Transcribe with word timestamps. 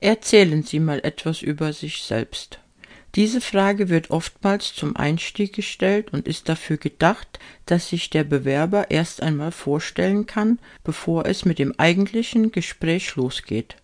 Erzählen 0.00 0.62
Sie 0.62 0.78
mal 0.78 1.00
etwas 1.04 1.40
über 1.40 1.72
sich 1.72 2.02
selbst. 2.02 2.60
Diese 3.14 3.40
Frage 3.40 3.88
wird 3.88 4.10
oftmals 4.10 4.74
zum 4.74 4.94
Einstieg 4.94 5.54
gestellt 5.54 6.12
und 6.12 6.28
ist 6.28 6.50
dafür 6.50 6.76
gedacht, 6.76 7.38
dass 7.64 7.88
sich 7.88 8.10
der 8.10 8.24
Bewerber 8.24 8.90
erst 8.90 9.22
einmal 9.22 9.52
vorstellen 9.52 10.26
kann, 10.26 10.58
bevor 10.84 11.24
es 11.24 11.46
mit 11.46 11.58
dem 11.58 11.72
eigentlichen 11.78 12.52
Gespräch 12.52 13.16
losgeht. 13.16 13.76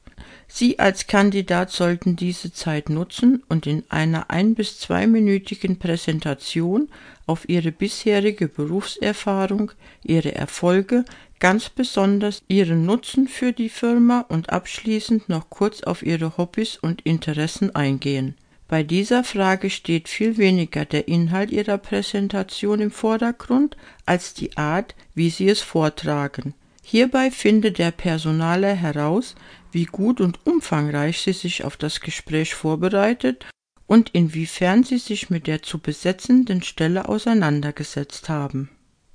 Sie 0.49 0.79
als 0.79 1.07
Kandidat 1.07 1.71
sollten 1.71 2.15
diese 2.15 2.53
Zeit 2.53 2.91
nutzen 2.91 3.43
und 3.49 3.67
in 3.67 3.85
einer 3.89 4.31
ein 4.31 4.55
bis 4.55 4.79
zweiminütigen 4.79 5.79
Präsentation 5.79 6.91
auf 7.25 7.49
Ihre 7.49 7.73
bisherige 7.73 8.49
Berufserfahrung, 8.49 9.73
Ihre 10.03 10.35
Erfolge, 10.35 11.07
ganz 11.43 11.71
besonders 11.71 12.45
Ihren 12.47 12.87
Nutzen 12.87 13.27
für 13.27 13.53
die 13.53 13.69
Firma 13.69 14.25
und 14.29 14.51
abschließend 14.51 15.29
noch 15.29 15.51
kurz 15.51 15.83
auf 15.83 16.05
Ihre 16.05 16.39
Hobbys 16.39 16.77
und 16.77 17.03
Interessen 17.03 17.75
eingehen. 17.75 18.37
Bei 18.69 18.85
dieser 18.85 19.25
Frage 19.25 19.69
steht 19.69 20.09
viel 20.09 20.39
weniger 20.39 20.85
der 20.85 21.09
Inhalt 21.09 21.51
Ihrer 21.51 21.79
Präsentation 21.79 22.81
im 22.81 22.93
Vordergrund 22.93 23.77
als 24.07 24.35
die 24.35 24.57
Art, 24.57 24.95
wie 25.17 25.31
Sie 25.31 25.49
es 25.49 25.61
vortragen. 25.61 26.55
Hierbei 26.85 27.33
findet 27.33 27.79
der 27.79 27.91
Personaler 27.91 28.75
heraus, 28.75 29.35
wie 29.73 29.87
gut 29.87 30.21
und 30.21 30.39
umfangreich 30.47 31.23
Sie 31.23 31.33
sich 31.33 31.65
auf 31.65 31.77
das 31.77 32.01
Gespräch 32.01 32.55
vorbereitet 32.55 33.47
und 33.89 34.11
inwiefern 34.11 34.85
Sie 34.85 34.99
sich 34.99 35.29
mit 35.29 35.49
der 35.49 35.65
zu 35.65 35.81
besetzenden 35.81 36.63
Stelle 36.63 37.09
auseinandergesetzt 37.09 38.29
haben. 38.29 38.71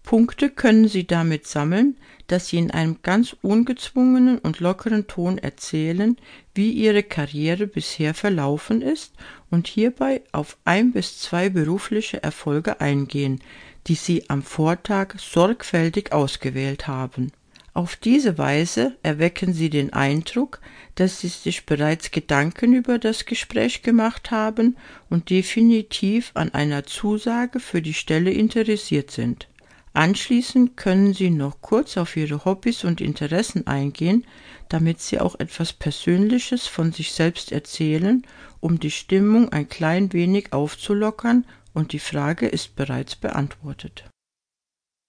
Punkte 0.07 0.49
können 0.49 0.87
Sie 0.87 1.05
damit 1.05 1.47
sammeln, 1.47 1.97
dass 2.27 2.47
Sie 2.47 2.57
in 2.57 2.71
einem 2.71 2.99
ganz 3.03 3.35
ungezwungenen 3.41 4.39
und 4.39 4.61
lockeren 4.61 5.05
Ton 5.07 5.37
erzählen, 5.37 6.15
wie 6.55 6.71
Ihre 6.71 7.03
Karriere 7.03 7.67
bisher 7.67 8.13
verlaufen 8.13 8.81
ist 8.81 9.15
und 9.51 9.67
hierbei 9.67 10.21
auf 10.31 10.55
ein 10.63 10.93
bis 10.93 11.19
zwei 11.19 11.49
berufliche 11.49 12.23
Erfolge 12.23 12.79
eingehen, 12.79 13.41
die 13.87 13.95
Sie 13.95 14.29
am 14.29 14.43
Vortag 14.43 15.15
sorgfältig 15.19 16.13
ausgewählt 16.13 16.87
haben. 16.87 17.33
Auf 17.73 17.97
diese 17.97 18.37
Weise 18.37 18.95
erwecken 19.03 19.51
Sie 19.51 19.69
den 19.69 19.91
Eindruck, 19.91 20.61
dass 20.95 21.19
Sie 21.19 21.27
sich 21.27 21.65
bereits 21.65 22.11
Gedanken 22.11 22.71
über 22.71 22.97
das 22.97 23.25
Gespräch 23.25 23.81
gemacht 23.81 24.31
haben 24.31 24.77
und 25.09 25.29
definitiv 25.29 26.31
an 26.33 26.53
einer 26.53 26.85
Zusage 26.85 27.59
für 27.59 27.81
die 27.81 27.93
Stelle 27.93 28.31
interessiert 28.31 29.11
sind. 29.11 29.49
Anschließend 29.97 30.77
können 30.77 31.15
Sie 31.15 31.31
noch 31.31 31.59
kurz 31.61 31.97
auf 31.97 32.15
Ihre 32.17 32.45
Hobbys 32.45 32.83
und 32.83 33.01
Interessen 33.01 33.65
eingehen, 33.65 34.27
damit 34.69 35.01
Sie 35.01 35.19
auch 35.19 35.39
etwas 35.39 35.73
Persönliches 35.73 36.67
von 36.67 36.91
sich 36.91 37.13
selbst 37.13 37.51
erzählen, 37.51 38.21
um 38.59 38.79
die 38.79 38.91
Stimmung 38.91 39.51
ein 39.51 39.67
klein 39.67 40.13
wenig 40.13 40.53
aufzulockern, 40.53 41.45
und 41.73 41.93
die 41.93 41.99
Frage 41.99 42.45
ist 42.47 42.75
bereits 42.75 43.15
beantwortet 43.15 44.03